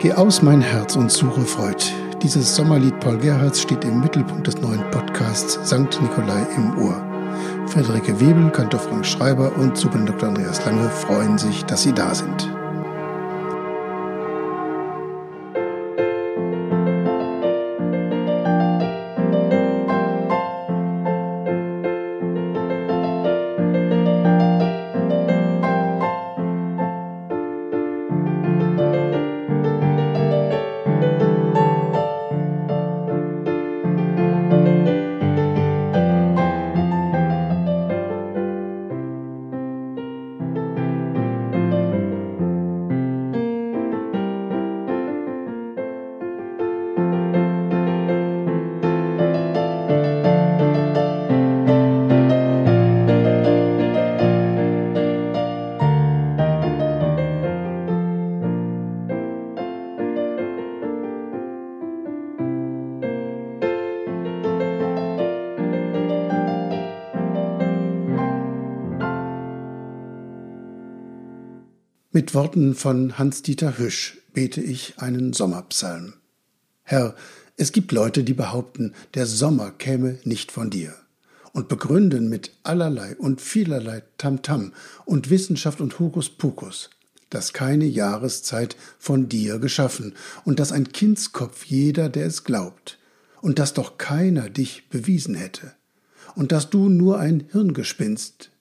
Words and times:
Geh 0.00 0.12
aus 0.12 0.42
mein 0.42 0.60
Herz 0.60 0.96
und 0.96 1.10
suche 1.10 1.42
Freud. 1.42 1.82
Dieses 2.22 2.54
Sommerlied 2.54 2.98
Paul 3.00 3.18
Gerhards 3.18 3.62
steht 3.62 3.84
im 3.84 4.00
Mittelpunkt 4.00 4.46
des 4.46 4.60
neuen 4.60 4.82
Podcasts 4.90 5.58
Sankt 5.62 6.00
Nikolai 6.02 6.46
im 6.56 6.76
Ohr. 6.78 7.02
Friederike 7.66 8.20
Webel, 8.20 8.50
Kantor 8.50 8.80
Frank 8.80 9.06
Schreiber 9.06 9.52
und 9.56 9.82
Dr. 9.82 10.28
Andreas 10.28 10.64
Lange 10.64 10.88
freuen 10.90 11.38
sich, 11.38 11.64
dass 11.64 11.82
Sie 11.82 11.92
da 11.92 12.14
sind. 12.14 12.53
Mit 72.16 72.32
Worten 72.32 72.76
von 72.76 73.18
Hans-Dieter 73.18 73.76
Hüsch 73.76 74.18
bete 74.32 74.60
ich 74.60 74.94
einen 74.98 75.32
Sommerpsalm. 75.32 76.12
Herr, 76.84 77.16
es 77.56 77.72
gibt 77.72 77.90
Leute, 77.90 78.22
die 78.22 78.34
behaupten, 78.34 78.94
der 79.14 79.26
Sommer 79.26 79.72
käme 79.72 80.20
nicht 80.22 80.52
von 80.52 80.70
dir 80.70 80.94
und 81.52 81.66
begründen 81.66 82.28
mit 82.28 82.52
allerlei 82.62 83.16
und 83.16 83.40
vielerlei 83.40 84.04
Tamtam 84.16 84.66
-Tam 84.66 84.72
und 85.04 85.28
Wissenschaft 85.28 85.80
und 85.80 85.98
Hokuspokus, 85.98 86.90
dass 87.30 87.52
keine 87.52 87.84
Jahreszeit 87.84 88.76
von 89.00 89.28
dir 89.28 89.58
geschaffen 89.58 90.14
und 90.44 90.60
dass 90.60 90.70
ein 90.70 90.92
Kindskopf 90.92 91.64
jeder, 91.64 92.08
der 92.08 92.26
es 92.26 92.44
glaubt, 92.44 92.96
und 93.40 93.58
dass 93.58 93.74
doch 93.74 93.98
keiner 93.98 94.50
dich 94.50 94.88
bewiesen 94.88 95.34
hätte, 95.34 95.72
und 96.36 96.52
dass 96.52 96.70
du 96.70 96.88
nur 96.88 97.18
ein 97.18 97.48
Hirngespinst, 97.50 98.52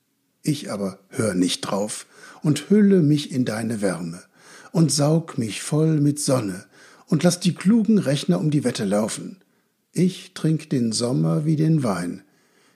ich 0.44 0.72
aber 0.72 1.00
hör 1.10 1.34
nicht 1.34 1.62
drauf, 1.62 2.06
und 2.44 2.70
hülle 2.70 3.02
mich 3.02 3.32
in 3.32 3.46
deine 3.46 3.82
Wärme 3.82 4.22
und 4.72 4.92
saug 4.92 5.38
mich 5.38 5.64
voll 5.64 6.00
mit 6.00 6.20
Sonne 6.20 6.66
und 7.08 7.24
lass 7.24 7.40
die 7.40 7.56
klugen 7.56 7.98
Rechner 7.98 8.40
um 8.40 8.52
die 8.52 8.64
Wette 8.64 8.86
laufen. 8.86 9.38
Ich 9.94 10.34
trink 10.34 10.70
den 10.70 10.92
Sommer 10.92 11.46
wie 11.46 11.56
den 11.56 11.84
Wein. 11.84 12.24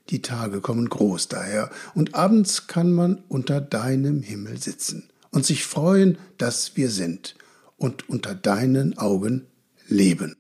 Die 0.09 0.21
Tage 0.21 0.61
kommen 0.61 0.88
groß 0.88 1.27
daher, 1.27 1.69
und 1.93 2.15
abends 2.15 2.67
kann 2.67 2.93
man 2.93 3.23
unter 3.27 3.59
deinem 3.59 4.21
Himmel 4.21 4.57
sitzen 4.57 5.09
und 5.31 5.45
sich 5.45 5.65
freuen, 5.65 6.17
dass 6.38 6.77
wir 6.77 6.89
sind 6.89 7.35
und 7.75 8.07
unter 8.07 8.33
deinen 8.33 8.97
Augen 8.97 9.47
leben. 9.88 10.35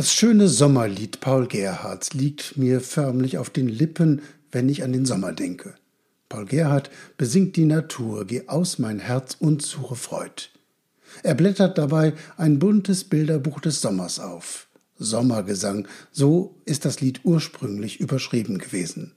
Das 0.00 0.14
schöne 0.14 0.48
Sommerlied 0.48 1.20
Paul 1.20 1.46
Gerhards 1.46 2.14
liegt 2.14 2.56
mir 2.56 2.80
förmlich 2.80 3.36
auf 3.36 3.50
den 3.50 3.68
Lippen, 3.68 4.22
wenn 4.50 4.70
ich 4.70 4.82
an 4.82 4.94
den 4.94 5.04
Sommer 5.04 5.34
denke. 5.34 5.74
Paul 6.30 6.46
Gerhard 6.46 6.90
besingt 7.18 7.54
die 7.56 7.66
Natur, 7.66 8.24
geh 8.24 8.48
aus 8.48 8.78
mein 8.78 8.98
Herz 8.98 9.36
und 9.38 9.60
suche 9.60 9.96
Freud. 9.96 10.44
Er 11.22 11.34
blättert 11.34 11.76
dabei 11.76 12.14
ein 12.38 12.58
buntes 12.58 13.04
Bilderbuch 13.04 13.60
des 13.60 13.82
Sommers 13.82 14.20
auf. 14.20 14.68
Sommergesang, 14.96 15.86
so 16.10 16.54
ist 16.64 16.86
das 16.86 17.02
Lied 17.02 17.20
ursprünglich 17.24 18.00
überschrieben 18.00 18.56
gewesen. 18.56 19.12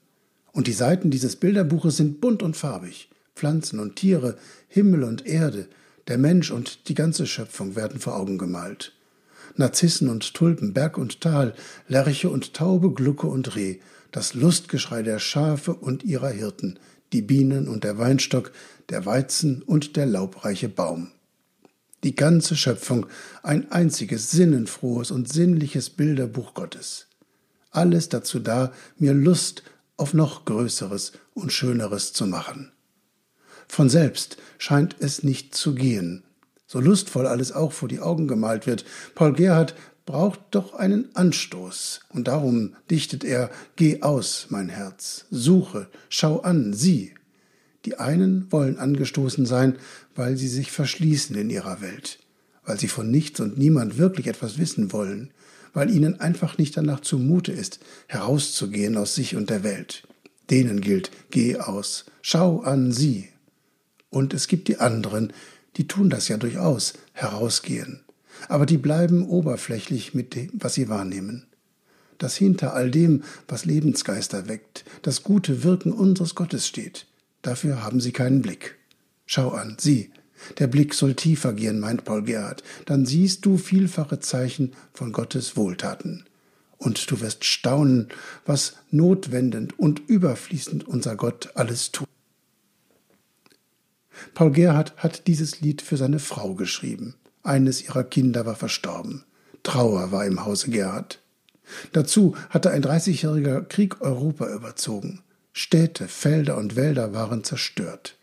Und 0.52 0.68
die 0.68 0.74
Seiten 0.74 1.12
dieses 1.12 1.38
Bilderbuches 1.38 1.96
sind 1.96 2.20
bunt 2.20 2.44
und 2.44 2.58
farbig. 2.58 3.10
Pflanzen 3.38 3.80
und 3.80 3.96
Tiere, 3.96 4.36
Himmel 4.68 5.06
und 5.06 5.26
Erde, 5.26 5.70
der 6.10 6.18
Mensch 6.18 6.52
und 6.52 6.90
die 6.90 6.94
ganze 6.94 7.26
Schöpfung 7.26 7.78
werden 7.78 8.02
vor 8.02 8.18
Augen 8.18 8.38
gemalt. 8.38 8.92
Narzissen 9.56 10.10
und 10.10 10.34
Tulpen, 10.34 10.74
Berg 10.74 10.98
und 10.98 11.22
Tal, 11.22 11.54
Lerche 11.88 12.30
und 12.30 12.54
Taube, 12.54 12.94
Glucke 12.94 13.28
und 13.28 13.56
Reh, 13.56 13.80
das 14.12 14.34
Lustgeschrei 14.34 15.04
der 15.04 15.20
Schafe 15.20 15.74
und 15.74 16.04
ihrer 16.04 16.30
Hirten, 16.30 16.80
die 17.14 17.22
Bienen 17.22 17.68
und 17.68 17.84
der 17.84 17.98
Weinstock, 17.98 18.52
der 18.90 19.06
Weizen 19.06 19.62
und 19.62 19.96
der 19.96 20.06
laubreiche 20.06 20.70
Baum. 20.70 21.12
Die 22.04 22.16
ganze 22.16 22.56
Schöpfung, 22.56 23.06
ein 23.44 23.72
einziges 23.72 24.32
sinnenfrohes 24.32 25.10
und 25.12 25.32
sinnliches 25.32 25.90
Bilderbuch 25.90 26.54
Gottes. 26.54 27.08
Alles 27.72 28.10
dazu 28.10 28.40
da, 28.40 28.74
mir 28.98 29.14
Lust 29.14 29.64
auf 29.98 30.14
noch 30.14 30.46
Größeres 30.46 31.14
und 31.34 31.54
Schöneres 31.54 32.14
zu 32.14 32.28
machen. 32.28 32.72
Von 33.68 33.90
selbst 33.90 34.38
scheint 34.58 34.96
es 35.00 35.24
nicht 35.24 35.56
zu 35.56 35.74
gehen, 35.74 36.24
so 36.74 36.80
lustvoll 36.80 37.28
alles 37.28 37.52
auch 37.52 37.72
vor 37.72 37.88
die 37.88 38.00
Augen 38.00 38.28
gemalt 38.28 38.66
wird. 38.66 38.84
Paul 39.14 39.34
Gerhard 39.34 39.76
braucht 40.08 40.40
doch 40.50 40.74
einen 40.74 41.16
Anstoß, 41.16 42.00
und 42.10 42.28
darum 42.28 42.74
dichtet 42.90 43.24
er 43.24 43.52
Geh 43.76 44.02
aus, 44.02 44.48
mein 44.50 44.70
Herz, 44.70 45.26
suche, 45.30 45.88
schau 46.10 46.40
an, 46.40 46.74
sieh. 46.74 47.14
Die 47.86 48.00
einen 48.00 48.52
wollen 48.52 48.80
angestoßen 48.80 49.46
sein, 49.46 49.76
weil 50.16 50.36
sie 50.36 50.48
sich 50.48 50.72
verschließen 50.72 51.36
in 51.36 51.52
ihrer 51.52 51.80
Welt, 51.80 52.18
weil 52.66 52.80
sie 52.80 52.88
von 52.88 53.12
nichts 53.12 53.40
und 53.40 53.56
niemand 53.56 54.00
wirklich 54.00 54.26
etwas 54.26 54.58
wissen 54.58 54.92
wollen, 54.92 55.30
weil 55.74 55.92
ihnen 55.92 56.20
einfach 56.22 56.58
nicht 56.58 56.76
danach 56.76 57.02
zumute 57.02 57.52
ist, 57.52 57.82
herauszugehen 58.08 58.98
aus 58.98 59.14
sich 59.14 59.36
und 59.36 59.52
der 59.52 59.64
Welt. 59.64 60.08
Denen 60.50 60.82
gilt, 60.82 61.12
geh 61.30 61.58
aus, 61.58 62.06
schau 62.24 62.62
an 62.62 62.92
sie. 62.92 63.30
Und 64.10 64.34
es 64.34 64.48
gibt 64.48 64.68
die 64.70 64.80
anderen, 64.80 65.34
die 65.78 65.88
tun 65.88 66.10
das 66.10 66.28
ja 66.28 66.38
durchaus, 66.38 66.94
herausgehen. 67.14 68.02
Aber 68.48 68.66
die 68.66 68.78
bleiben 68.78 69.28
oberflächlich 69.28 70.14
mit 70.14 70.36
dem, 70.36 70.50
was 70.54 70.74
sie 70.74 70.90
wahrnehmen. 70.90 71.48
dass 72.20 72.38
hinter 72.38 72.74
all 72.74 72.90
dem, 72.90 73.24
was 73.50 73.66
Lebensgeister 73.66 74.48
weckt, 74.48 74.86
das 75.02 75.24
gute 75.24 75.64
Wirken 75.64 75.92
unseres 75.92 76.36
Gottes 76.36 76.66
steht. 76.68 77.06
Dafür 77.42 77.84
haben 77.84 78.00
sie 78.00 78.14
keinen 78.14 78.42
Blick. 78.42 78.78
Schau 79.26 79.50
an, 79.50 79.76
sieh, 79.80 80.10
der 80.60 80.68
Blick 80.68 80.94
soll 80.94 81.16
tiefer 81.16 81.54
gehen, 81.54 81.80
meint 81.80 82.06
Paul 82.06 82.24
Gerhard, 82.24 82.64
dann 82.86 83.06
siehst 83.06 83.46
du 83.46 83.58
vielfache 83.58 84.20
Zeichen 84.20 84.74
von 84.94 85.12
Gottes 85.12 85.58
Wohltaten. 85.58 86.26
Und 86.78 87.10
du 87.12 87.22
wirst 87.22 87.46
staunen, 87.46 88.10
was 88.46 88.78
notwendend 88.92 89.78
und 89.80 90.02
überfließend 90.08 90.88
unser 90.88 91.16
Gott 91.16 91.50
alles 91.56 91.92
tut. 91.92 92.08
Paul 94.34 94.52
Gerhard 94.52 94.94
hat 94.98 95.28
dieses 95.28 95.62
Lied 95.62 95.82
für 95.82 95.98
seine 95.98 96.20
Frau 96.20 96.54
geschrieben. 96.56 97.16
Eines 97.44 97.84
ihrer 97.84 98.04
Kinder 98.04 98.46
war 98.46 98.56
verstorben. 98.56 99.26
Trauer 99.64 100.12
war 100.12 100.26
im 100.26 100.46
Hause 100.46 100.72
Gerhard. 100.72 101.20
Dazu 101.92 102.36
hatte 102.50 102.72
ein 102.72 102.82
dreißigjähriger 102.82 103.62
Krieg 103.62 104.02
Europa 104.02 104.54
überzogen. 104.54 105.22
Städte, 105.54 106.08
Felder 106.08 106.58
und 106.58 106.76
Wälder 106.76 107.14
waren 107.14 107.44
zerstört. 107.44 108.18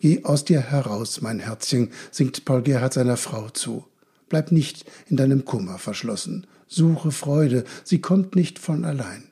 Geh 0.00 0.24
aus 0.24 0.44
dir 0.44 0.60
heraus, 0.60 1.20
mein 1.22 1.40
Herzchen, 1.40 1.90
singt 2.10 2.44
Paul 2.44 2.62
Gerhard 2.62 2.92
seiner 2.92 3.16
Frau 3.16 3.48
zu. 3.48 3.84
Bleib 4.28 4.52
nicht 4.52 4.84
in 5.08 5.16
deinem 5.16 5.44
Kummer 5.44 5.78
verschlossen. 5.78 6.46
Suche 6.68 7.12
Freude, 7.12 7.64
sie 7.84 8.00
kommt 8.00 8.36
nicht 8.36 8.58
von 8.58 8.84
allein. 8.84 9.24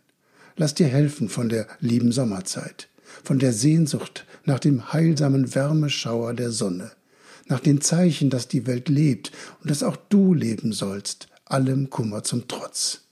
Lass 0.56 0.75
dir 0.75 0.87
helfen 0.87 1.29
von 1.29 1.49
der 1.49 1.67
lieben 1.81 2.12
Sommerzeit, 2.12 2.89
von 3.25 3.39
der 3.39 3.53
Sehnsucht 3.53 4.25
nach 4.44 4.58
dem 4.58 4.93
heilsamen 4.93 5.55
Wärmeschauer 5.55 6.35
der 6.35 6.50
Sonne, 6.50 6.91
nach 7.46 7.61
den 7.61 7.81
Zeichen, 7.81 8.31
dass 8.31 8.49
die 8.49 8.67
Welt 8.67 8.88
lebt 8.88 9.32
und 9.61 9.70
dass 9.70 9.82
auch 9.82 9.96
du 9.96 10.35
leben 10.35 10.73
sollst, 10.73 11.29
allem 11.44 11.91
Kummer 11.91 12.25
zum 12.25 12.49
Trotz. 12.49 13.02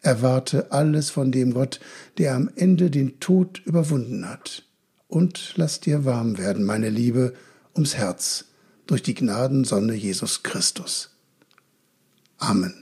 Erwarte 0.00 0.72
alles 0.72 1.10
von 1.10 1.30
dem 1.30 1.54
Gott, 1.54 1.80
der 2.18 2.34
am 2.34 2.50
Ende 2.56 2.90
den 2.90 3.20
Tod 3.20 3.62
überwunden 3.64 4.28
hat. 4.28 4.64
Und 5.06 5.54
lass 5.56 5.80
dir 5.80 6.04
warm 6.04 6.38
werden, 6.38 6.64
meine 6.64 6.90
Liebe, 6.90 7.34
ums 7.74 7.94
Herz, 7.94 8.46
durch 8.86 9.02
die 9.02 9.14
Gnadensonne 9.14 9.94
Jesus 9.94 10.42
Christus. 10.42 11.10
Amen. 12.38 12.81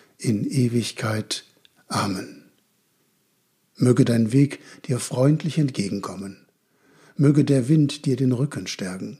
in 0.21 0.45
Ewigkeit. 0.45 1.45
Amen. 1.87 2.43
Möge 3.75 4.05
dein 4.05 4.31
Weg 4.31 4.59
dir 4.85 4.99
freundlich 4.99 5.57
entgegenkommen. 5.57 6.45
Möge 7.17 7.43
der 7.43 7.67
Wind 7.67 8.05
dir 8.05 8.15
den 8.15 8.31
Rücken 8.31 8.67
stärken. 8.67 9.17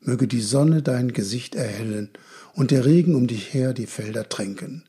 Möge 0.00 0.26
die 0.26 0.40
Sonne 0.40 0.82
dein 0.82 1.12
Gesicht 1.12 1.54
erhellen 1.54 2.10
und 2.54 2.70
der 2.70 2.84
Regen 2.84 3.14
um 3.14 3.26
dich 3.26 3.54
her 3.54 3.72
die 3.72 3.86
Felder 3.86 4.28
tränken. 4.28 4.84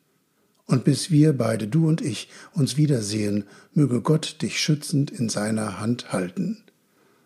Und 0.65 0.85
bis 0.85 1.11
wir 1.11 1.33
beide, 1.33 1.67
du 1.67 1.87
und 1.87 2.01
ich, 2.01 2.29
uns 2.53 2.77
wiedersehen, 2.77 3.43
möge 3.73 4.01
Gott 4.01 4.41
dich 4.41 4.59
schützend 4.59 5.11
in 5.11 5.29
seiner 5.29 5.79
Hand 5.79 6.13
halten. 6.13 6.63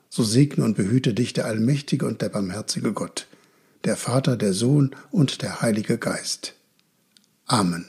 So 0.09 0.23
segne 0.23 0.65
und 0.65 0.75
behüte 0.75 1.13
dich 1.13 1.33
der 1.33 1.45
allmächtige 1.45 2.07
und 2.07 2.21
der 2.21 2.29
barmherzige 2.29 2.93
Gott, 2.93 3.27
der 3.83 3.95
Vater, 3.95 4.35
der 4.35 4.53
Sohn 4.53 4.95
und 5.11 5.43
der 5.43 5.61
Heilige 5.61 5.97
Geist. 5.97 6.55
Amen. 7.45 7.85